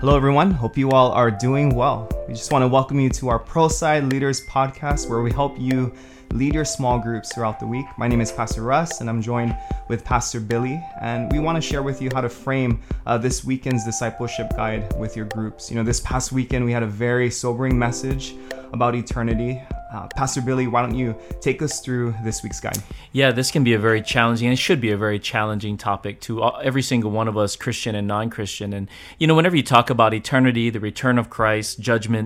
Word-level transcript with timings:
Hello, 0.00 0.14
everyone. 0.14 0.52
Hope 0.52 0.78
you 0.78 0.92
all 0.92 1.10
are 1.10 1.28
doing 1.28 1.74
well. 1.74 2.08
We 2.28 2.34
just 2.34 2.52
want 2.52 2.62
to 2.62 2.68
welcome 2.68 3.00
you 3.00 3.08
to 3.08 3.30
our 3.30 3.42
Pearlside 3.42 4.12
Leaders 4.12 4.44
podcast, 4.44 5.08
where 5.08 5.22
we 5.22 5.32
help 5.32 5.58
you 5.58 5.94
lead 6.32 6.52
your 6.52 6.66
small 6.66 6.98
groups 6.98 7.32
throughout 7.32 7.58
the 7.58 7.66
week. 7.66 7.86
My 7.96 8.06
name 8.06 8.20
is 8.20 8.30
Pastor 8.30 8.60
Russ, 8.60 9.00
and 9.00 9.08
I'm 9.08 9.22
joined 9.22 9.56
with 9.88 10.04
Pastor 10.04 10.38
Billy, 10.38 10.78
and 11.00 11.32
we 11.32 11.38
want 11.38 11.56
to 11.56 11.62
share 11.62 11.82
with 11.82 12.02
you 12.02 12.10
how 12.12 12.20
to 12.20 12.28
frame 12.28 12.82
uh, 13.06 13.16
this 13.16 13.44
weekend's 13.44 13.82
discipleship 13.82 14.50
guide 14.54 14.94
with 14.98 15.16
your 15.16 15.24
groups. 15.24 15.70
You 15.70 15.76
know, 15.76 15.82
this 15.82 16.00
past 16.00 16.30
weekend 16.30 16.66
we 16.66 16.72
had 16.72 16.82
a 16.82 16.86
very 16.86 17.30
sobering 17.30 17.78
message 17.78 18.34
about 18.74 18.94
eternity. 18.94 19.62
Uh, 19.92 20.06
Pastor 20.08 20.42
Billy, 20.42 20.66
why 20.66 20.82
don't 20.82 20.94
you 20.94 21.16
take 21.40 21.62
us 21.62 21.80
through 21.80 22.14
this 22.22 22.42
week's 22.42 22.60
guide? 22.60 22.76
Yeah, 23.12 23.32
this 23.32 23.50
can 23.50 23.64
be 23.64 23.72
a 23.72 23.78
very 23.78 24.02
challenging, 24.02 24.48
and 24.48 24.52
it 24.52 24.58
should 24.58 24.82
be 24.82 24.90
a 24.90 24.98
very 24.98 25.18
challenging 25.18 25.78
topic 25.78 26.20
to 26.22 26.44
every 26.44 26.82
single 26.82 27.10
one 27.10 27.26
of 27.26 27.38
us, 27.38 27.56
Christian 27.56 27.94
and 27.94 28.06
non 28.06 28.28
Christian. 28.28 28.74
And, 28.74 28.90
you 29.18 29.26
know, 29.26 29.34
whenever 29.34 29.56
you 29.56 29.62
talk 29.62 29.88
about 29.88 30.12
eternity, 30.12 30.68
the 30.68 30.80
return 30.80 31.18
of 31.18 31.30
Christ, 31.30 31.80
judgment, 31.80 32.17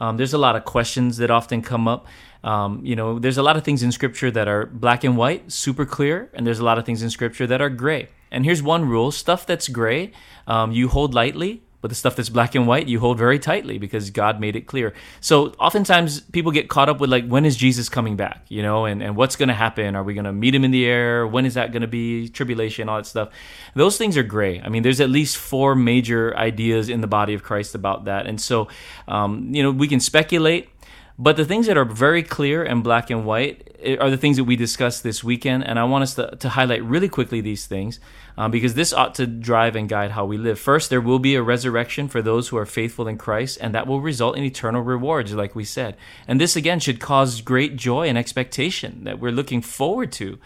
um, 0.00 0.16
there's 0.16 0.34
a 0.34 0.38
lot 0.38 0.56
of 0.56 0.64
questions 0.64 1.16
that 1.18 1.30
often 1.30 1.62
come 1.62 1.88
up. 1.88 2.06
Um, 2.44 2.80
you 2.84 2.96
know, 2.96 3.18
there's 3.18 3.38
a 3.38 3.42
lot 3.42 3.56
of 3.56 3.64
things 3.64 3.82
in 3.82 3.90
Scripture 3.92 4.30
that 4.30 4.46
are 4.48 4.66
black 4.66 5.04
and 5.04 5.16
white, 5.16 5.50
super 5.50 5.84
clear, 5.84 6.30
and 6.34 6.46
there's 6.46 6.60
a 6.60 6.64
lot 6.64 6.78
of 6.78 6.84
things 6.84 7.02
in 7.02 7.10
Scripture 7.10 7.46
that 7.46 7.60
are 7.60 7.70
gray. 7.70 8.08
And 8.30 8.44
here's 8.44 8.62
one 8.62 8.88
rule 8.88 9.10
stuff 9.10 9.46
that's 9.46 9.68
gray, 9.68 10.12
um, 10.46 10.72
you 10.72 10.88
hold 10.88 11.14
lightly, 11.14 11.62
but 11.80 11.88
the 11.88 11.94
stuff 11.94 12.16
that's 12.16 12.28
black 12.28 12.54
and 12.54 12.66
white, 12.66 12.88
you 12.88 12.98
hold 12.98 13.18
very 13.18 13.38
tightly 13.38 13.78
because 13.78 14.10
God 14.10 14.40
made 14.40 14.56
it 14.56 14.62
clear. 14.62 14.94
So 15.20 15.48
oftentimes 15.60 16.20
people 16.20 16.50
get 16.50 16.68
caught 16.68 16.88
up 16.88 17.00
with 17.00 17.10
like, 17.10 17.26
when 17.26 17.44
is 17.44 17.56
Jesus 17.56 17.88
coming 17.88 18.16
back? 18.16 18.44
You 18.48 18.62
know, 18.62 18.84
and, 18.84 19.02
and 19.02 19.16
what's 19.16 19.36
going 19.36 19.48
to 19.48 19.54
happen? 19.54 19.94
Are 19.94 20.02
we 20.02 20.14
going 20.14 20.24
to 20.24 20.32
meet 20.32 20.54
him 20.54 20.64
in 20.64 20.70
the 20.70 20.86
air? 20.86 21.26
When 21.26 21.46
is 21.46 21.54
that 21.54 21.70
going 21.72 21.82
to 21.82 21.88
be? 21.88 22.28
Tribulation, 22.28 22.88
all 22.88 22.96
that 22.96 23.06
stuff. 23.06 23.30
Those 23.74 23.96
things 23.96 24.16
are 24.16 24.22
gray. 24.22 24.60
I 24.60 24.68
mean, 24.68 24.82
there's 24.82 25.00
at 25.00 25.10
least 25.10 25.36
four 25.36 25.74
major 25.74 26.36
ideas 26.36 26.88
in 26.88 27.00
the 27.00 27.06
body 27.06 27.34
of 27.34 27.42
Christ 27.42 27.74
about 27.74 28.06
that. 28.06 28.26
And 28.26 28.40
so, 28.40 28.68
um, 29.06 29.54
you 29.54 29.62
know, 29.62 29.70
we 29.70 29.86
can 29.88 30.00
speculate 30.00 30.70
but 31.18 31.36
the 31.36 31.44
things 31.44 31.66
that 31.66 31.76
are 31.76 31.84
very 31.84 32.22
clear 32.22 32.62
and 32.62 32.84
black 32.84 33.10
and 33.10 33.26
white 33.26 33.67
are 34.00 34.10
the 34.10 34.16
things 34.16 34.36
that 34.36 34.44
we 34.44 34.56
discussed 34.56 35.02
this 35.02 35.22
weekend. 35.22 35.66
And 35.66 35.78
I 35.78 35.84
want 35.84 36.02
us 36.02 36.14
to, 36.14 36.34
to 36.36 36.48
highlight 36.48 36.82
really 36.82 37.08
quickly 37.08 37.40
these 37.40 37.66
things 37.66 38.00
um, 38.36 38.50
because 38.50 38.74
this 38.74 38.92
ought 38.92 39.14
to 39.16 39.26
drive 39.26 39.76
and 39.76 39.88
guide 39.88 40.12
how 40.12 40.24
we 40.24 40.36
live. 40.36 40.58
First, 40.58 40.90
there 40.90 41.00
will 41.00 41.18
be 41.18 41.34
a 41.34 41.42
resurrection 41.42 42.08
for 42.08 42.20
those 42.22 42.48
who 42.48 42.56
are 42.56 42.66
faithful 42.66 43.06
in 43.08 43.18
Christ, 43.18 43.58
and 43.60 43.74
that 43.74 43.86
will 43.86 44.00
result 44.00 44.36
in 44.36 44.44
eternal 44.44 44.82
rewards, 44.82 45.32
like 45.32 45.54
we 45.54 45.64
said. 45.64 45.96
And 46.26 46.40
this, 46.40 46.56
again, 46.56 46.80
should 46.80 47.00
cause 47.00 47.40
great 47.40 47.76
joy 47.76 48.08
and 48.08 48.18
expectation 48.18 49.04
that 49.04 49.20
we're 49.20 49.32
looking 49.32 49.62
forward 49.62 50.12
to 50.12 50.38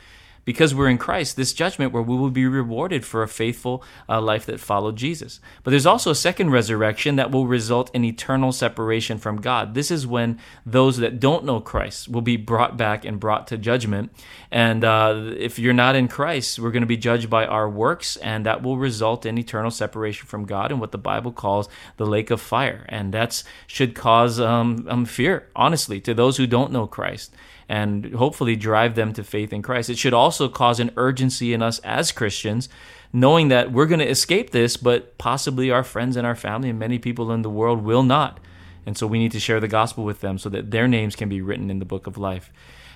because 0.45 0.75
we're 0.75 0.89
in 0.89 0.99
Christ, 0.99 1.37
this 1.37 1.53
judgment 1.53 1.93
where 1.93 2.03
we 2.03 2.17
will 2.17 2.31
be 2.31 2.47
rewarded 2.47 3.05
for 3.05 3.23
a 3.23 3.29
faithful 3.29 3.85
uh, 4.09 4.21
life 4.21 4.47
that 4.47 4.61
followed 4.61 4.97
Jesus. 4.97 5.41
But 5.63 5.71
there's 5.71 5.87
also 5.87 6.11
a 6.11 6.17
second 6.17 6.51
resurrection 6.51 7.17
that 7.17 7.31
will 7.31 7.47
result 7.47 7.91
in 7.95 8.05
eternal 8.05 8.53
separation 8.53 9.19
from 9.19 9.41
God. 9.41 9.75
This 9.75 9.91
is 9.91 10.07
when 10.07 10.39
those 10.67 10.97
that 10.99 11.21
don't 11.21 11.45
know 11.45 11.61
Christ 11.61 12.09
will 12.09 12.23
be 12.23 12.37
brought 12.37 12.77
back 12.77 13.05
and 13.05 13.21
brought 13.21 13.47
to 13.49 13.57
judgment. 13.57 14.13
And 14.51 14.85
uh, 14.85 15.33
if 15.37 15.59
you're 15.59 15.73
not 15.73 15.97
in 15.97 16.09
Christ, 16.09 16.59
we're 16.59 16.73
going 16.73 16.83
to 16.83 16.87
be 16.87 16.97
judged 16.97 17.31
by 17.31 17.47
our 17.47 17.69
works, 17.69 18.17
and 18.17 18.45
that 18.45 18.63
will 18.63 18.77
result 18.77 19.25
in 19.25 19.39
eternal 19.39 19.71
separation 19.71 20.27
from 20.27 20.45
God 20.45 20.71
and 20.71 20.81
what 20.81 20.93
the 20.93 20.99
Bible 20.99 21.33
calls 21.33 21.69
the 21.97 22.07
lake 22.07 22.31
of 22.31 22.41
fire. 22.41 22.85
And 22.89 23.15
that 23.15 23.43
should 23.67 23.95
cause 23.95 24.41
um, 24.41 24.87
um, 24.89 25.05
fear, 25.05 25.49
honestly, 25.55 26.01
to 26.01 26.15
those 26.15 26.37
who 26.37 26.47
don't 26.47 26.73
know 26.73 26.87
Christ 26.87 27.33
and 27.69 28.15
hopefully 28.15 28.57
drive 28.57 28.95
them 28.95 29.13
to 29.13 29.25
faith 29.25 29.53
in 29.53 29.63
Christ. 29.63 29.91
It 29.91 29.99
should 29.99 30.15
also 30.15 30.49
cause 30.49 30.81
an 30.81 30.91
urgency 30.97 31.53
in 31.53 31.63
us 31.63 31.79
as 31.81 32.13
Christians, 32.13 32.69
knowing 33.13 33.49
that 33.49 33.73
we're 33.73 33.87
going 33.87 34.01
to 34.01 34.09
escape 34.09 34.51
this, 34.51 34.77
but 34.77 35.17
possibly 35.19 35.71
our 35.71 35.85
friends 35.85 36.17
and 36.17 36.27
our 36.27 36.35
family 36.35 36.71
and 36.71 36.79
many 36.79 36.99
people 36.99 37.33
in 37.33 37.43
the 37.43 37.51
world 37.51 37.83
will 37.83 38.03
not. 38.03 38.41
And 38.85 38.99
so 38.99 39.07
we 39.07 39.19
need 39.19 39.33
to 39.33 39.41
share 39.41 39.61
the 39.61 39.69
gospel 39.69 40.05
with 40.05 40.21
them 40.21 40.39
so 40.39 40.49
that 40.49 40.71
their 40.71 40.89
names 40.89 41.15
can 41.15 41.29
be 41.29 41.41
written 41.41 41.71
in 41.71 41.79
the 41.79 41.85
book 41.85 42.07
of 42.07 42.19
life. 42.19 42.51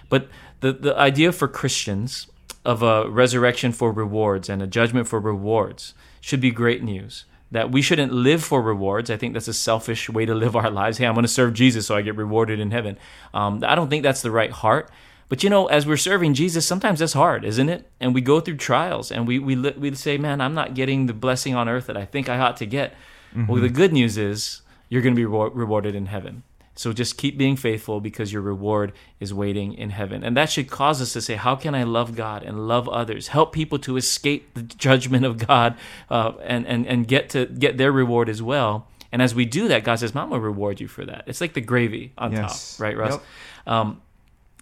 But 0.08 0.28
the, 0.60 0.72
the 0.72 0.96
idea 0.96 1.32
for 1.32 1.48
Christians 1.48 2.26
of 2.64 2.82
a 2.82 3.08
resurrection 3.08 3.72
for 3.72 3.92
rewards 3.92 4.48
and 4.48 4.60
a 4.60 4.66
judgment 4.66 5.06
for 5.06 5.20
rewards 5.20 5.94
should 6.20 6.40
be 6.40 6.50
great 6.50 6.82
news 6.82 7.24
that 7.50 7.70
we 7.70 7.80
shouldn't 7.80 8.12
live 8.12 8.42
for 8.42 8.60
rewards. 8.60 9.10
I 9.10 9.16
think 9.16 9.34
that's 9.34 9.48
a 9.48 9.54
selfish 9.54 10.08
way 10.10 10.26
to 10.26 10.34
live 10.34 10.56
our 10.56 10.70
lives. 10.70 10.98
Hey, 10.98 11.06
I'm 11.06 11.14
going 11.14 11.24
to 11.24 11.28
serve 11.28 11.54
Jesus 11.54 11.86
so 11.86 11.94
I 11.94 12.02
get 12.02 12.16
rewarded 12.16 12.58
in 12.58 12.70
heaven. 12.70 12.98
Um, 13.32 13.62
I 13.66 13.74
don't 13.74 13.88
think 13.88 14.02
that's 14.02 14.22
the 14.22 14.30
right 14.30 14.50
heart. 14.50 14.90
But 15.28 15.42
you 15.42 15.50
know, 15.50 15.66
as 15.66 15.86
we're 15.86 15.96
serving 15.96 16.34
Jesus, 16.34 16.66
sometimes 16.66 17.00
that's 17.00 17.12
hard, 17.12 17.44
isn't 17.44 17.68
it? 17.68 17.90
And 18.00 18.14
we 18.14 18.20
go 18.20 18.40
through 18.40 18.58
trials, 18.58 19.10
and 19.10 19.26
we 19.26 19.38
we 19.38 19.56
we 19.56 19.94
say, 19.94 20.18
"Man, 20.18 20.40
I'm 20.40 20.54
not 20.54 20.74
getting 20.74 21.06
the 21.06 21.12
blessing 21.12 21.54
on 21.54 21.68
earth 21.68 21.86
that 21.86 21.96
I 21.96 22.04
think 22.04 22.28
I 22.28 22.38
ought 22.38 22.56
to 22.58 22.66
get." 22.66 22.92
Mm-hmm. 23.34 23.50
Well, 23.50 23.60
the 23.60 23.68
good 23.68 23.92
news 23.92 24.16
is 24.16 24.62
you're 24.88 25.02
going 25.02 25.14
to 25.14 25.18
be 25.18 25.26
rewarded 25.26 25.94
in 25.96 26.06
heaven. 26.06 26.44
So 26.76 26.92
just 26.92 27.16
keep 27.16 27.38
being 27.38 27.56
faithful 27.56 28.00
because 28.00 28.32
your 28.32 28.42
reward 28.42 28.92
is 29.18 29.32
waiting 29.32 29.72
in 29.72 29.90
heaven. 29.90 30.22
And 30.22 30.36
that 30.36 30.50
should 30.50 30.70
cause 30.70 31.00
us 31.00 31.14
to 31.14 31.22
say, 31.22 31.34
How 31.34 31.56
can 31.56 31.74
I 31.74 31.84
love 31.84 32.14
God 32.14 32.42
and 32.42 32.68
love 32.68 32.86
others? 32.88 33.28
Help 33.28 33.52
people 33.52 33.78
to 33.80 33.96
escape 33.96 34.52
the 34.54 34.62
judgment 34.78 35.24
of 35.24 35.46
God 35.46 35.76
uh, 36.10 36.32
and, 36.42 36.66
and, 36.66 36.86
and 36.86 37.08
get 37.08 37.30
to 37.30 37.46
get 37.46 37.78
their 37.78 37.90
reward 37.90 38.28
as 38.28 38.42
well. 38.42 38.88
And 39.10 39.22
as 39.22 39.34
we 39.34 39.46
do 39.46 39.68
that, 39.68 39.84
God 39.84 39.98
says, 39.98 40.12
going 40.12 40.30
to 40.30 40.38
reward 40.38 40.80
you 40.80 40.88
for 40.88 41.04
that. 41.06 41.24
It's 41.26 41.40
like 41.40 41.54
the 41.54 41.60
gravy 41.62 42.12
on 42.18 42.32
yes. 42.32 42.76
top, 42.76 42.82
right, 42.82 42.96
Russ? 42.96 43.12
Yep. 43.12 43.22
Um, 43.66 44.02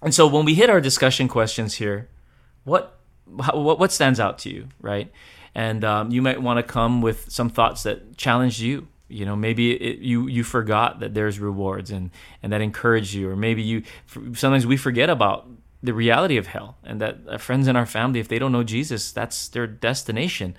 and 0.03 0.15
so 0.15 0.29
when 0.29 0.45
we 0.45 0.55
hit 0.55 0.71
our 0.71 0.81
discussion 0.81 1.27
questions 1.27 1.75
here, 1.75 2.09
what, 2.63 2.99
what, 3.27 3.81
what 3.81 3.91
stands 3.91 4.21
out 4.21 4.39
to 4.41 4.51
you, 4.51 4.69
right? 4.81 5.11
And 5.55 5.85
um, 5.85 6.11
you 6.13 6.23
might 6.23 6.41
want 6.41 6.59
to 6.59 6.63
come 6.63 7.01
with 7.03 7.31
some 7.31 7.49
thoughts 7.49 7.83
that 7.85 8.17
challenge 8.17 8.61
you 8.61 8.87
you 9.09 9.25
know 9.25 9.37
maybe 9.37 9.73
it, 9.73 9.99
you 9.99 10.27
you 10.27 10.43
forgot 10.43 11.01
that 11.01 11.15
there's 11.15 11.39
rewards 11.39 11.91
and 11.91 12.11
and 12.43 12.53
that 12.53 12.61
encourage 12.61 13.15
you 13.15 13.29
or 13.29 13.37
maybe 13.37 13.63
you 13.63 13.83
sometimes 14.35 14.67
we 14.67 14.77
forget 14.77 15.11
about 15.11 15.47
the 15.83 15.93
reality 15.93 16.39
of 16.39 16.47
hell 16.47 16.77
and 16.85 17.01
that 17.01 17.19
our 17.31 17.39
friends 17.39 17.69
in 17.69 17.77
our 17.77 17.87
family 17.87 18.19
if 18.19 18.29
they 18.29 18.39
don't 18.39 18.53
know 18.53 18.65
jesus 18.65 19.13
that's 19.13 19.49
their 19.49 19.67
destination 19.67 20.57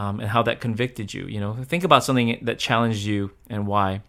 um, 0.00 0.18
and 0.18 0.30
how 0.30 0.42
that 0.42 0.60
convicted 0.60 1.12
you 1.12 1.26
you 1.26 1.40
know? 1.40 1.56
Think 1.64 1.84
about 1.84 2.04
something 2.04 2.38
that 2.42 2.58
challenged 2.58 3.04
you 3.04 3.32
and 3.48 3.66
why. 3.66 4.02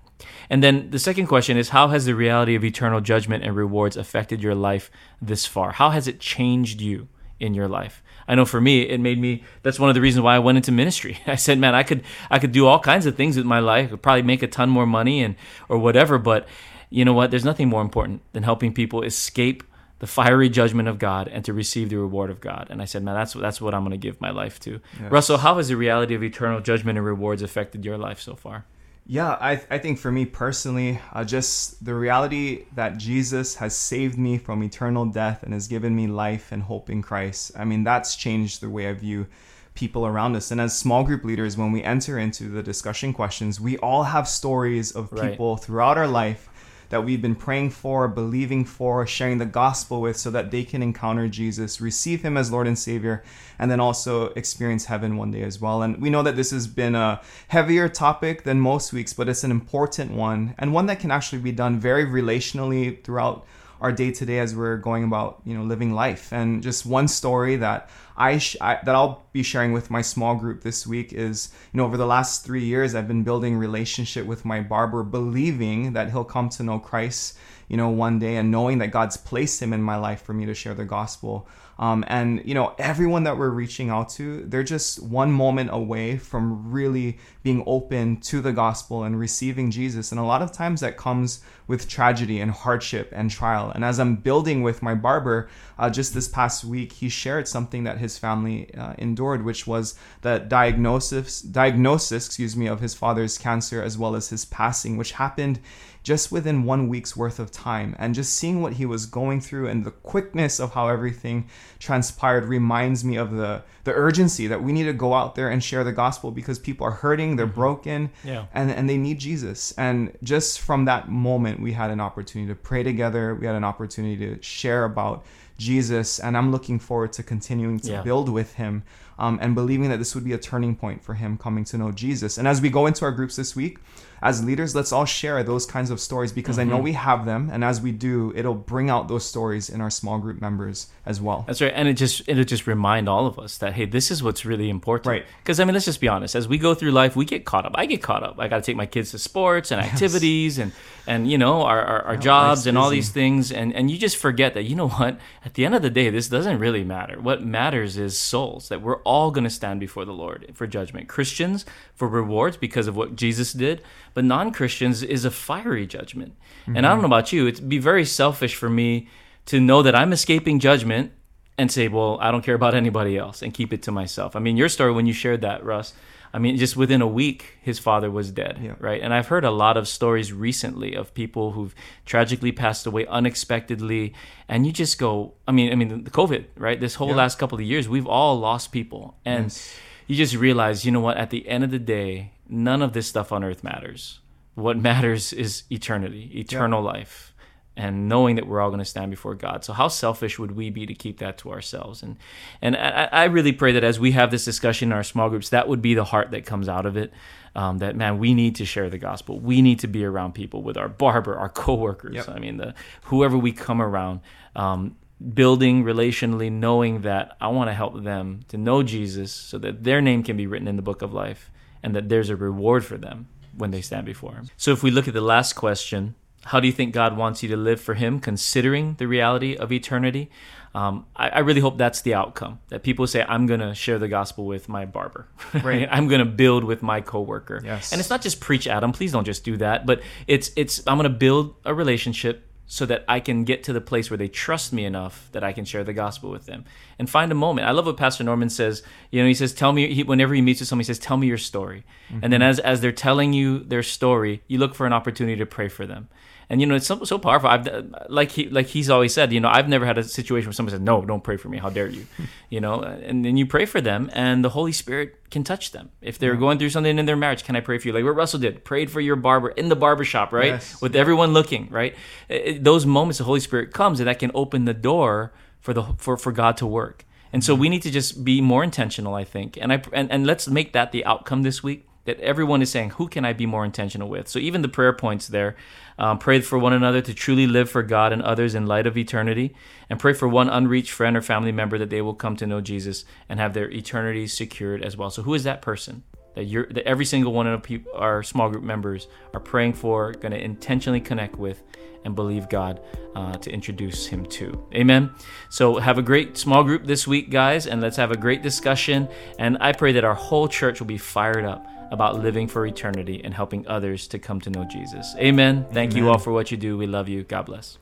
And 0.50 0.64
then 0.64 0.92
the 0.92 1.00
second 1.00 1.28
question 1.28 1.58
is 1.58 1.70
how 1.70 1.90
has 1.90 2.06
the 2.06 2.16
reality 2.16 2.56
of 2.56 2.64
eternal 2.64 3.02
judgment 3.02 3.44
and 3.44 3.56
rewards 3.56 3.98
affected 3.98 4.42
your 4.42 4.56
life 4.56 4.92
this 5.22 5.46
far? 5.46 5.72
How 5.74 5.90
has 5.90 6.08
it 6.08 6.20
changed 6.20 6.80
you 6.80 7.08
in 7.40 7.54
your 7.54 7.68
life 7.68 8.04
I 8.32 8.36
know 8.36 8.46
for 8.46 8.62
me, 8.62 8.84
it 8.84 9.02
made 9.02 9.20
me. 9.20 9.44
That's 9.62 9.78
one 9.78 9.90
of 9.90 9.94
the 9.94 10.00
reasons 10.00 10.24
why 10.24 10.38
I 10.38 10.40
went 10.40 10.56
into 10.56 10.72
ministry. 10.72 11.20
I 11.28 11.36
said, 11.36 11.60
man, 11.60 11.76
I 11.76 11.84
could 11.84 12.02
I 12.30 12.40
could 12.40 12.54
do 12.54 12.66
all 12.66 12.80
kinds 12.80 13.06
of 13.06 13.18
things 13.18 13.36
with 13.36 13.46
my 13.46 13.60
life. 13.60 13.88
I 13.88 13.90
could 13.90 14.02
probably 14.02 14.22
make 14.22 14.42
a 14.42 14.48
ton 14.48 14.70
more 14.70 14.86
money 14.86 15.22
and 15.22 15.36
or 15.68 15.78
whatever. 15.78 16.18
But 16.18 16.48
you 16.90 17.04
know 17.04 17.12
what? 17.12 17.30
There's 17.30 17.44
nothing 17.44 17.68
more 17.68 17.82
important 17.82 18.22
than 18.32 18.44
helping 18.44 18.74
people 18.74 19.02
escape 19.02 19.64
the 20.00 20.08
fiery 20.08 20.48
judgment 20.48 20.88
of 20.88 20.98
God 20.98 21.28
and 21.28 21.44
to 21.44 21.52
receive 21.52 21.90
the 21.90 21.98
reward 21.98 22.30
of 22.30 22.40
God. 22.40 22.68
And 22.70 22.82
I 22.82 22.86
said, 22.86 23.04
man, 23.04 23.16
that's 23.16 23.34
that's 23.34 23.60
what 23.60 23.74
I'm 23.74 23.82
going 23.82 23.92
to 23.92 23.98
give 23.98 24.22
my 24.22 24.32
life 24.32 24.62
to. 24.62 24.80
Yes. 25.02 25.12
Russell, 25.12 25.40
how 25.40 25.58
has 25.58 25.68
the 25.68 25.76
reality 25.76 26.16
of 26.16 26.24
eternal 26.24 26.62
judgment 26.62 26.98
and 26.98 27.06
rewards 27.06 27.42
affected 27.42 27.84
your 27.84 27.98
life 27.98 28.22
so 28.22 28.36
far? 28.36 28.64
Yeah, 29.12 29.32
I, 29.42 29.62
I 29.70 29.78
think 29.78 30.00
for 30.00 30.10
me 30.10 30.24
personally, 30.24 31.02
uh, 31.12 31.26
just 31.26 31.84
the 31.84 31.94
reality 31.94 32.64
that 32.76 32.96
Jesus 32.96 33.56
has 33.56 33.76
saved 33.76 34.18
me 34.18 34.38
from 34.38 34.64
eternal 34.64 35.04
death 35.04 35.44
and 35.44 35.52
has 35.52 35.68
given 35.68 35.94
me 35.94 36.08
life 36.08 36.54
and 36.54 36.64
hope 36.64 36.90
in 36.90 37.02
Christ. 37.02 37.52
I 37.58 37.66
mean, 37.66 37.84
that's 37.84 38.16
changed 38.16 38.62
the 38.62 38.70
way 38.70 38.88
I 38.88 38.94
view 38.94 39.28
people 39.74 40.06
around 40.06 40.38
us. 40.38 40.50
And 40.50 40.62
as 40.62 40.78
small 40.78 41.04
group 41.04 41.26
leaders, 41.26 41.58
when 41.58 41.74
we 41.74 41.84
enter 41.84 42.18
into 42.18 42.48
the 42.48 42.64
discussion 42.64 43.12
questions, 43.12 43.60
we 43.60 43.78
all 43.80 44.04
have 44.04 44.30
stories 44.30 44.94
of 44.94 45.12
people 45.12 45.56
right. 45.56 45.62
throughout 45.62 45.98
our 45.98 46.08
life 46.08 46.48
that 46.92 47.04
we've 47.04 47.22
been 47.22 47.36
praying 47.36 47.72
for, 47.72 48.08
believing 48.08 48.64
for, 48.64 49.08
sharing 49.08 49.40
the 49.40 49.46
gospel 49.46 50.00
with 50.00 50.16
so 50.18 50.30
that 50.30 50.52
they 50.52 50.64
can 50.64 50.84
encounter 50.84 51.28
Jesus, 51.28 51.82
receive 51.82 52.22
him 52.22 52.38
as 52.38 52.52
Lord 52.52 52.68
and 52.68 52.78
Savior, 52.78 53.24
and 53.58 53.72
then 53.72 53.80
also 53.80 54.28
experience 54.34 54.86
heaven 54.86 55.18
one 55.18 55.32
day 55.32 55.42
as 55.42 55.60
well. 55.60 55.82
And 55.82 56.02
we 56.02 56.10
know 56.10 56.22
that 56.24 56.36
this 56.36 56.52
has 56.52 56.68
been 56.68 56.94
a 56.94 57.22
heavier 57.48 57.90
topic 57.90 58.44
than 58.44 58.60
most 58.60 58.94
weeks, 58.94 59.14
but 59.14 59.28
it's 59.28 59.44
an 59.44 59.52
important 59.52 60.12
one 60.12 60.54
and 60.58 60.74
one 60.74 60.86
that 60.86 61.00
can 61.00 61.12
actually 61.12 61.42
be 61.42 61.52
done 61.52 61.80
very 61.80 62.06
relationally 62.06 63.04
throughout 63.04 63.46
our 63.82 63.92
day 63.92 64.12
to 64.12 64.26
day 64.26 64.40
as 64.40 64.56
we're 64.56 64.78
going 64.78 65.04
about 65.04 65.42
you 65.44 65.56
know 65.56 65.64
living 65.64 65.92
life 65.92 66.32
and 66.32 66.62
just 66.62 66.86
one 66.86 67.08
story 67.08 67.56
that 67.56 67.90
I, 68.22 68.38
sh- 68.38 68.58
I, 68.62 68.78
that 68.86 68.94
I'll 68.94 69.26
be 69.34 69.42
sharing 69.42 69.74
with 69.74 69.90
my 69.90 70.04
small 70.04 70.36
group 70.36 70.62
this 70.62 70.86
week 70.86 71.12
is 71.12 71.50
you 71.74 71.78
know 71.78 71.86
over 71.86 71.98
the 71.98 72.06
last 72.06 72.46
3 72.46 72.64
years 72.64 72.94
I've 72.94 73.08
been 73.08 73.24
building 73.24 73.58
relationship 73.58 74.28
with 74.28 74.46
my 74.46 74.62
barber 74.62 75.02
believing 75.02 75.94
that 75.94 76.12
he'll 76.12 76.24
come 76.24 76.50
to 76.50 76.62
know 76.62 76.78
Christ 76.78 77.36
you 77.68 77.78
know 77.78 77.90
one 77.90 78.20
day 78.20 78.36
and 78.36 78.52
knowing 78.52 78.78
that 78.78 78.92
God's 78.92 79.18
placed 79.18 79.60
him 79.60 79.74
in 79.74 79.82
my 79.82 79.96
life 79.96 80.22
for 80.22 80.34
me 80.34 80.46
to 80.46 80.54
share 80.54 80.76
the 80.76 80.86
gospel 80.86 81.48
um, 81.82 82.06
and 82.08 82.44
you 82.46 82.54
know, 82.54 82.76
everyone 82.78 83.24
that 83.24 83.40
we're 83.40 83.50
reaching 83.50 83.90
out 83.90 84.10
to, 84.10 84.44
they're 84.46 84.62
just 84.62 85.02
one 85.02 85.32
moment 85.32 85.72
away 85.74 86.16
from 86.18 86.72
really 86.72 87.18
being 87.42 87.64
open 87.66 88.18
to 88.22 88.40
the 88.40 88.54
gospel 88.54 89.04
and 89.04 89.20
receiving 89.20 89.72
Jesus. 89.72 90.12
And 90.12 90.20
a 90.20 90.24
lot 90.24 90.44
of 90.44 90.52
times 90.52 90.82
that 90.82 90.96
comes 90.96 91.42
with 91.66 91.90
tragedy 91.90 92.40
and 92.40 92.52
hardship 92.52 93.10
and 93.12 93.32
trial. 93.32 93.72
And 93.74 93.84
as 93.84 94.00
I'm 94.00 94.16
building 94.16 94.62
with 94.62 94.84
my 94.84 94.94
barber, 94.94 95.50
uh, 95.80 95.90
just 95.90 96.14
this 96.14 96.28
past 96.28 96.64
week, 96.64 96.94
he 96.94 97.10
shared 97.10 97.48
something 97.48 97.84
that 97.86 97.98
his 97.98 98.11
his 98.12 98.20
family 98.20 98.74
uh, 98.76 98.94
endured, 98.98 99.44
which 99.44 99.66
was 99.66 99.96
the 100.22 100.40
diagnosis 100.40 101.42
diagnosis, 101.42 102.28
excuse 102.28 102.56
me, 102.56 102.68
of 102.68 102.80
his 102.82 102.94
father's 102.94 103.38
cancer 103.38 103.82
as 103.82 103.98
well 103.98 104.16
as 104.16 104.30
his 104.30 104.46
passing, 104.46 104.98
which 104.98 105.14
happened 105.14 105.60
just 106.04 106.32
within 106.32 106.64
one 106.64 106.88
week's 106.88 107.16
worth 107.16 107.40
of 107.40 107.52
time. 107.52 107.96
And 108.00 108.16
just 108.16 108.34
seeing 108.34 108.62
what 108.62 108.74
he 108.74 108.86
was 108.86 109.06
going 109.06 109.40
through 109.40 109.68
and 109.68 109.86
the 109.86 109.92
quickness 109.92 110.60
of 110.60 110.74
how 110.74 110.88
everything 110.88 111.48
transpired 111.80 112.46
reminds 112.46 113.04
me 113.04 113.18
of 113.18 113.32
the, 113.32 113.64
the 113.84 113.94
urgency 113.94 114.48
that 114.48 114.64
we 114.64 114.72
need 114.72 114.86
to 114.86 114.94
go 114.94 115.14
out 115.14 115.36
there 115.36 115.50
and 115.50 115.64
share 115.64 115.84
the 115.84 115.92
gospel 115.92 116.32
because 116.32 116.58
people 116.58 116.88
are 116.88 116.92
hurting, 116.92 117.36
they're 117.36 117.46
mm-hmm. 117.46 117.56
broken, 117.56 118.10
yeah. 118.24 118.46
and, 118.54 118.72
and 118.72 118.90
they 118.90 118.98
need 118.98 119.20
Jesus. 119.20 119.74
And 119.78 120.18
just 120.24 120.60
from 120.60 120.86
that 120.86 121.10
moment, 121.10 121.60
we 121.60 121.74
had 121.74 121.92
an 121.92 122.02
opportunity 122.02 122.52
to 122.52 122.56
pray 122.56 122.82
together, 122.84 123.36
we 123.36 123.46
had 123.46 123.56
an 123.56 123.64
opportunity 123.64 124.18
to 124.18 124.42
share 124.42 124.86
about 124.86 125.24
Jesus, 125.62 126.20
and 126.20 126.36
I'm 126.36 126.52
looking 126.52 126.80
forward 126.80 127.14
to 127.14 127.24
continuing 127.24 127.80
to 127.82 127.92
yeah. 127.92 128.02
build 128.02 128.28
with 128.30 128.56
him 128.56 128.84
um, 129.22 129.38
and 129.40 129.54
believing 129.54 129.88
that 129.90 129.98
this 129.98 130.16
would 130.16 130.24
be 130.24 130.34
a 130.34 130.38
turning 130.40 130.76
point 130.76 131.04
for 131.04 131.14
him 131.14 131.38
coming 131.38 131.64
to 131.66 131.78
know 131.78 131.92
Jesus. 131.92 132.40
And 132.40 132.48
as 132.48 132.60
we 132.60 132.70
go 132.70 132.88
into 132.88 133.06
our 133.06 133.12
groups 133.12 133.36
this 133.36 133.56
week, 133.56 133.78
as 134.24 134.44
leaders, 134.44 134.76
let's 134.76 134.92
all 134.92 135.06
share 135.06 135.42
those 135.44 135.66
kinds 135.66 135.90
of 135.90 136.00
stories 136.00 136.32
because 136.32 136.58
mm-hmm. 136.58 136.62
I 136.62 136.72
know 136.72 136.76
mm-hmm. 136.76 136.84
we 136.84 136.94
have 136.94 137.26
them, 137.26 137.50
and 137.52 137.64
as 137.64 137.82
we 137.82 137.92
do, 137.92 138.32
it'll 138.36 138.54
bring 138.54 138.90
out 138.90 139.08
those 139.08 139.26
stories 139.26 139.68
in 139.68 139.82
our 139.82 139.90
small 139.90 140.20
group 140.20 140.40
members 140.40 140.88
as 141.08 141.20
well. 141.20 141.44
That's 141.48 141.60
right, 141.60 141.74
and 141.76 141.88
it 141.88 141.96
just 141.96 142.22
it'll 142.28 142.44
just 142.44 142.68
remind 142.68 143.10
all 143.10 143.26
of 143.26 143.40
us 143.40 143.58
that 143.58 143.74
hey, 143.74 143.86
this 143.86 144.12
is 144.12 144.22
what's 144.22 144.46
really 144.46 144.70
important. 144.70 145.08
Right. 145.08 145.26
Because 145.40 145.60
I 145.60 145.66
mean, 145.66 145.74
let's 145.74 145.86
just 145.86 146.00
be 146.00 146.08
honest. 146.08 146.36
As 146.36 146.48
we 146.48 146.60
go 146.60 146.76
through 146.76 146.92
life, 146.92 147.16
we 147.16 147.26
get 147.26 147.46
caught 147.46 147.66
up. 147.66 147.72
I 147.76 147.88
get 147.88 148.04
caught 148.04 148.22
up. 148.22 148.36
I 148.38 148.48
got 148.48 148.58
to 148.58 148.62
take 148.62 148.76
my 148.76 148.86
kids 148.86 149.10
to 149.12 149.18
sports 149.18 149.72
and 149.72 149.82
activities 149.82 150.60
yes. 150.60 150.66
and 150.66 150.72
and 151.08 151.32
you 151.32 151.40
know 151.40 151.64
our 151.64 151.82
our, 151.82 152.02
our 152.04 152.18
jobs 152.18 152.68
and 152.68 152.78
all 152.78 152.92
these 152.92 153.10
things, 153.10 153.52
and 153.52 153.74
and 153.74 153.90
you 153.90 153.98
just 153.98 154.18
forget 154.18 154.54
that 154.54 154.64
you 154.64 154.76
know 154.76 154.90
what? 154.90 155.20
At 155.44 155.56
the 155.56 155.66
end 155.66 155.74
of 155.74 155.82
the 155.82 155.90
day, 155.90 156.12
this 156.12 156.28
doesn't 156.30 156.60
really 156.60 156.84
matter. 156.84 157.20
What 157.20 157.44
matters 157.44 157.98
is 157.98 158.20
souls. 158.20 158.70
That 158.70 158.84
we're 158.84 159.02
all 159.02 159.11
going 159.32 159.44
to 159.44 159.50
stand 159.50 159.80
before 159.80 160.06
the 160.06 160.14
Lord 160.14 160.52
for 160.54 160.66
judgment. 160.66 161.10
Christians 161.10 161.66
for 161.94 162.08
rewards 162.08 162.56
because 162.56 162.88
of 162.88 162.96
what 162.96 163.16
Jesus 163.16 163.52
did, 163.52 163.84
but 164.14 164.24
non 164.24 164.52
Christians 164.54 165.04
is 165.04 165.26
a 165.26 165.32
fiery 165.32 165.86
judgment. 165.86 166.36
Mm-hmm. 166.62 166.78
And 166.78 166.86
I 166.86 166.90
don't 166.90 167.00
mm-hmm. 167.00 167.10
know 167.10 167.16
about 167.18 167.34
you, 167.34 167.48
it'd 167.48 167.68
be 167.68 167.78
very 167.78 168.06
selfish 168.06 168.56
for 168.56 168.70
me 168.70 169.08
to 169.48 169.60
know 169.60 169.82
that 169.82 169.96
I'm 169.96 170.14
escaping 170.14 170.60
judgment 170.60 171.12
and 171.58 171.72
say, 171.72 171.88
well, 171.88 172.18
I 172.22 172.32
don't 172.32 172.44
care 172.44 172.56
about 172.56 172.74
anybody 172.74 173.18
else 173.18 173.42
and 173.42 173.54
keep 173.54 173.74
it 173.74 173.84
to 173.84 173.92
myself. 173.92 174.36
I 174.36 174.40
mean, 174.40 174.58
your 174.58 174.70
story 174.70 174.92
when 174.94 175.06
you 175.06 175.14
shared 175.14 175.42
that, 175.42 175.64
Russ, 175.64 175.94
I 176.34 176.40
mean, 176.40 176.58
just 176.58 176.78
within 176.78 177.02
a 177.02 177.08
week, 177.08 177.58
his 177.62 177.78
father 177.80 178.10
was 178.10 178.32
dead, 178.32 178.60
yeah. 178.62 178.76
right? 178.80 179.02
And 179.02 179.14
I've 179.14 179.28
heard 179.28 179.44
a 179.44 179.52
lot 179.52 179.76
of 179.78 179.88
stories 179.88 180.32
recently 180.32 180.96
of 180.96 181.14
people 181.14 181.52
who've 181.52 181.76
tragically 182.06 182.52
passed 182.52 182.86
away 182.86 183.06
unexpectedly, 183.08 184.14
and 184.48 184.66
you 184.66 184.72
just 184.72 184.98
go, 184.98 185.34
I 185.48 185.52
mean, 185.52 185.72
I 185.72 185.76
mean, 185.76 186.04
the 186.04 186.12
COVID, 186.12 186.46
right? 186.56 186.80
This 186.80 186.96
whole 186.96 187.10
yeah. 187.10 187.16
last 187.16 187.38
couple 187.38 187.58
of 187.58 187.64
years, 187.64 187.90
we've 187.90 188.08
all 188.08 188.40
lost 188.40 188.72
people, 188.72 189.18
and 189.26 189.46
yes. 189.46 189.76
you 190.08 190.16
just 190.16 190.36
realize, 190.36 190.86
you 190.86 190.92
know 190.92 191.02
what? 191.02 191.18
At 191.18 191.30
the 191.30 191.48
end 191.48 191.64
of 191.64 191.72
the 191.72 191.80
day, 191.80 192.32
none 192.48 192.82
of 192.82 192.94
this 192.94 193.08
stuff 193.08 193.32
on 193.32 193.44
earth 193.44 193.64
matters. 193.64 194.20
What 194.56 194.78
matters 194.78 195.34
is 195.34 195.64
eternity, 195.70 196.32
eternal 196.34 196.84
yeah. 196.84 196.92
life 196.92 197.31
and 197.78 198.10
knowing 198.10 198.36
that 198.36 198.48
we're 198.48 198.60
all 198.60 198.70
going 198.70 198.80
to 198.80 198.86
stand 198.86 199.10
before 199.12 199.34
God. 199.34 199.64
So 199.64 199.74
how 199.74 199.88
selfish 199.88 200.38
would 200.38 200.52
we 200.52 200.70
be 200.70 200.86
to 200.86 200.94
keep 200.94 201.20
that 201.20 201.38
to 201.40 201.52
ourselves? 201.52 202.04
And 202.04 202.18
and 202.62 202.76
I, 202.76 203.08
I, 203.12 203.24
really 203.26 203.54
pray 203.54 203.72
that 203.72 203.84
as 203.84 204.00
we 204.00 204.12
have 204.12 204.30
this 204.30 204.44
discussion 204.44 204.90
in 204.90 204.94
our 204.94 205.04
small 205.04 205.30
groups, 205.30 205.50
that 205.50 205.68
would 205.68 205.82
be 205.82 205.94
the 205.94 206.04
heart 206.04 206.32
that 206.32 206.46
comes 206.46 206.68
out 206.68 206.86
of 206.86 206.98
it. 206.98 207.14
Um, 207.56 207.80
that 207.80 207.96
man, 207.96 208.20
we 208.20 208.34
need 208.34 208.56
to 208.58 208.66
share 208.66 208.90
the 208.90 208.98
gospel. 208.98 209.40
We 209.40 209.62
need 209.62 209.80
to 209.80 209.88
be 209.88 210.06
around 210.06 210.34
people 210.34 210.64
with 210.64 210.78
our 210.78 210.90
barber, 210.90 211.38
our 211.38 211.50
coworkers. 211.50 212.16
Yep. 212.16 212.30
I 212.30 212.40
mean, 212.40 212.58
the 212.58 212.74
whoever 213.04 213.38
we 213.38 213.52
come 213.52 213.82
around. 213.82 214.22
Um, 214.56 214.98
building 215.36 215.84
relationally, 215.84 216.52
knowing 216.52 217.02
that 217.02 217.38
I 217.40 217.50
want 217.50 217.70
to 217.70 217.76
help 217.76 218.04
them 218.04 218.40
to 218.48 218.58
know 218.58 218.82
Jesus 218.82 219.32
so 219.32 219.60
that 219.60 219.84
their 219.84 220.02
name 220.02 220.24
can 220.24 220.36
be 220.36 220.48
written 220.48 220.68
in 220.68 220.78
the 220.78 220.82
book 220.82 221.04
of 221.04 221.14
life 221.14 221.52
and 221.84 221.96
that 221.96 222.10
there's 222.10 222.30
a 222.30 222.36
reward 222.36 222.84
for 222.84 222.98
them 222.98 223.28
when 223.56 223.70
they 223.70 223.82
stand 223.82 224.06
before 224.06 224.34
Him. 224.34 224.50
So 224.58 224.72
if 224.72 224.82
we 224.82 224.92
look 224.92 225.08
at 225.08 225.14
the 225.14 225.22
last 225.22 225.54
question, 225.54 226.16
how 226.46 226.60
do 226.60 226.68
you 226.68 226.74
think 226.74 226.94
God 226.94 227.16
wants 227.18 227.44
you 227.44 227.50
to 227.50 227.58
live 227.58 227.80
for 227.80 227.94
Him, 227.94 228.20
considering 228.20 228.96
the 228.96 229.08
reality 229.08 229.56
of 229.56 229.72
eternity? 229.72 230.30
Um, 230.74 231.06
I, 231.16 231.30
I, 231.30 231.40
really 231.40 231.60
hope 231.60 231.78
that's 231.78 232.02
the 232.02 232.14
outcome. 232.14 232.60
That 232.70 232.82
people 232.82 233.06
say, 233.06 233.26
"I'm 233.28 233.46
going 233.46 233.60
to 233.60 233.76
share 233.76 234.00
the 234.00 234.08
gospel 234.08 234.46
with 234.46 234.70
my 234.70 234.86
barber. 234.86 235.28
Right. 235.64 235.88
I'm 235.92 236.08
going 236.08 236.20
to 236.20 236.26
build 236.26 236.64
with 236.64 236.82
my 236.82 237.02
coworker." 237.02 237.62
Yes. 237.64 237.92
And 237.92 238.00
it's 238.00 238.10
not 238.10 238.22
just 238.22 238.40
preach 238.40 238.68
Adam. 238.68 238.94
Please 238.94 239.12
don't 239.12 239.26
just 239.26 239.44
do 239.44 239.58
that. 239.58 239.86
But 239.86 240.02
it's 240.28 240.52
it's 240.56 240.82
I'm 240.88 240.98
going 240.98 241.12
to 241.12 241.18
build 241.18 241.56
a 241.66 241.74
relationship 241.74 242.48
so 242.72 242.86
that 242.86 243.04
I 243.06 243.20
can 243.20 243.44
get 243.44 243.66
to 243.66 243.74
the 243.74 243.82
place 243.82 244.10
where 244.10 244.18
they 244.18 244.30
trust 244.30 244.72
me 244.72 244.86
enough 244.86 245.28
that 245.34 245.44
I 245.44 245.52
can 245.52 245.66
share 245.66 245.84
the 245.84 245.92
gospel 245.92 246.32
with 246.32 246.46
them 246.46 246.64
and 246.98 247.10
find 247.10 247.30
a 247.30 247.36
moment. 247.36 247.68
I 247.68 247.72
love 247.72 247.86
what 247.86 247.98
Pastor 247.98 248.24
Norman 248.24 248.50
says. 248.50 248.82
You 249.10 249.22
know, 249.22 249.28
he 249.28 249.34
says, 249.34 249.52
"Tell 249.54 249.74
me." 249.74 249.94
He, 249.94 250.04
whenever 250.04 250.34
he 250.34 250.42
meets 250.42 250.62
with 250.62 250.70
someone, 250.70 250.80
he 250.80 250.86
says, 250.86 250.98
"Tell 250.98 251.18
me 251.18 251.28
your 251.28 251.38
story." 251.38 251.84
Mm-hmm. 252.08 252.20
And 252.24 252.32
then 252.32 252.40
mm-hmm. 252.40 252.50
as 252.50 252.60
as 252.60 252.80
they're 252.80 252.94
telling 252.94 253.34
you 253.34 253.60
their 253.60 253.84
story, 253.84 254.42
you 254.48 254.58
look 254.58 254.74
for 254.74 254.86
an 254.86 254.94
opportunity 254.94 255.36
to 255.36 255.46
pray 255.46 255.68
for 255.68 255.86
them 255.86 256.08
and 256.50 256.60
you 256.60 256.68
know 256.68 256.76
it's 256.76 256.88
so, 256.88 257.04
so 257.04 257.18
powerful. 257.18 257.50
I've 257.50 257.68
like 258.10 258.32
he 258.32 258.50
like 258.50 258.68
he's 258.68 258.90
always 258.90 259.14
said, 259.14 259.32
you 259.32 259.40
know, 259.40 259.50
I've 259.50 259.70
never 259.70 259.86
had 259.86 259.98
a 259.98 260.04
situation 260.04 260.48
where 260.48 260.54
someone 260.54 260.72
said, 260.72 260.82
"No, 260.82 261.04
don't 261.06 261.24
pray 261.24 261.38
for 261.38 261.50
me. 261.50 261.58
How 261.58 261.70
dare 261.70 261.88
you?" 261.88 262.06
you 262.50 262.60
know, 262.60 262.82
and 262.82 263.24
then 263.24 263.38
you 263.38 263.46
pray 263.46 263.66
for 263.66 263.82
them, 263.82 264.10
and 264.14 264.44
the 264.44 264.50
Holy 264.50 264.72
Spirit 264.72 265.30
can 265.30 265.44
touch 265.44 265.72
them 265.72 265.92
if 266.02 266.20
they're 266.20 266.36
going 266.36 266.60
through 266.60 266.70
something 266.70 266.98
in 266.98 267.06
their 267.06 267.16
marriage. 267.16 267.44
Can 267.44 267.56
I 267.56 267.62
pray 267.62 267.78
for 267.78 267.88
you? 267.88 267.94
Like 267.94 268.04
what 268.04 268.16
Russell 268.16 268.40
did, 268.40 268.66
prayed 268.66 268.92
for 268.92 269.00
your 269.00 269.16
barber 269.16 269.50
in 269.50 269.70
the 269.70 269.76
barber 269.76 270.04
shop, 270.04 270.34
right, 270.34 270.48
yes. 270.48 270.82
with 270.82 270.96
everyone 270.96 271.34
looking, 271.34 271.70
right. 271.70 271.96
It, 272.28 272.64
those 272.64 272.86
moments, 272.86 273.20
the 273.20 273.24
Holy 273.24 273.40
Spirit 273.40 273.74
comes, 273.74 274.00
and 274.00 274.08
that 274.08 274.20
can 274.20 274.32
open 274.34 274.66
the 274.66 274.74
door 274.74 275.32
for 275.60 275.74
the 275.74 275.84
for 275.98 276.18
for 276.18 276.32
God 276.32 276.58
to 276.58 276.68
work. 276.68 277.06
And 277.34 277.44
so 277.44 277.54
mm-hmm. 277.54 277.62
we 277.62 277.70
need 277.70 277.82
to 277.84 277.92
just 277.92 278.26
be 278.26 278.42
more 278.42 278.64
intentional, 278.64 279.16
I 279.16 279.24
think. 279.24 279.58
And 279.58 279.72
I 279.72 279.82
and, 279.94 280.12
and 280.12 280.28
let's 280.28 280.48
make 280.48 280.74
that 280.74 280.92
the 280.92 281.06
outcome 281.06 281.44
this 281.44 281.64
week 281.64 281.88
that 282.12 282.20
everyone 282.20 282.62
is 282.62 282.70
saying, 282.70 282.92
who 282.92 283.08
can 283.08 283.24
I 283.24 283.34
be 283.34 283.46
more 283.46 283.64
intentional 283.64 284.10
with? 284.10 284.28
So 284.28 284.38
even 284.40 284.62
the 284.62 284.68
prayer 284.68 284.92
points 284.92 285.28
there, 285.28 285.56
um, 285.98 286.18
pray 286.18 286.42
for 286.42 286.60
one 286.60 286.74
another 286.74 287.02
to 287.02 287.14
truly 287.14 287.48
live 287.48 287.70
for 287.70 287.84
God 287.84 288.12
and 288.12 288.22
others 288.22 288.54
in 288.54 288.66
light 288.66 288.86
of 288.86 288.98
eternity, 288.98 289.56
and 289.90 289.98
pray 289.98 290.14
for 290.14 290.28
one 290.28 290.50
unreached 290.50 290.92
friend 290.92 291.16
or 291.16 291.22
family 291.22 291.52
member 291.52 291.78
that 291.78 291.90
they 291.90 292.02
will 292.02 292.14
come 292.14 292.36
to 292.38 292.48
know 292.48 292.60
Jesus 292.60 293.06
and 293.30 293.40
have 293.40 293.54
their 293.54 293.70
eternity 293.72 294.28
secured 294.28 294.84
as 294.84 294.98
well. 294.98 295.10
So 295.10 295.22
who 295.24 295.34
is 295.34 295.44
that 295.44 295.62
person? 295.62 296.04
That 296.36 296.46
you're 296.46 296.66
that 296.68 296.88
every 296.88 297.06
single 297.06 297.34
one 297.34 297.48
of 297.48 297.66
our 297.96 298.24
small 298.24 298.50
group 298.50 298.64
members 298.64 299.08
are 299.34 299.40
praying 299.40 299.74
for, 299.74 300.14
going 300.14 300.32
to 300.32 300.44
intentionally 300.44 301.02
connect 301.02 301.36
with, 301.36 301.62
and 302.04 302.16
believe 302.16 302.50
God 302.50 302.82
uh, 303.16 303.34
to 303.38 303.52
introduce 303.52 304.08
Him 304.08 304.26
to. 304.26 304.68
Amen. 304.74 305.12
So 305.50 305.78
have 305.78 305.98
a 305.98 306.02
great 306.02 306.38
small 306.38 306.64
group 306.64 306.86
this 306.86 307.06
week, 307.06 307.30
guys, 307.30 307.68
and 307.68 307.82
let's 307.82 307.98
have 307.98 308.12
a 308.12 308.18
great 308.18 308.42
discussion. 308.42 309.08
And 309.40 309.58
I 309.60 309.72
pray 309.74 309.92
that 309.94 310.04
our 310.04 310.16
whole 310.16 310.48
church 310.48 310.80
will 310.80 310.88
be 310.88 310.98
fired 310.98 311.46
up 311.46 311.68
about 311.92 312.20
living 312.22 312.48
for 312.48 312.66
eternity 312.66 313.22
and 313.24 313.34
helping 313.34 313.68
others 313.68 314.08
to 314.08 314.20
come 314.20 314.42
to 314.42 314.50
know 314.50 314.64
Jesus. 314.64 315.14
Amen. 315.18 315.66
Thank 315.72 315.92
Amen. 315.92 316.04
you 316.04 316.10
all 316.10 316.18
for 316.18 316.32
what 316.32 316.50
you 316.50 316.58
do. 316.58 316.78
We 316.78 316.88
love 316.88 317.08
you. 317.08 317.24
God 317.24 317.46
bless. 317.46 317.78